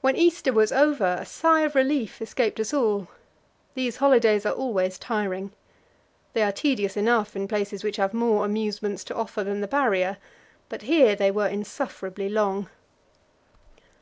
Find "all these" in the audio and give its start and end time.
2.72-3.98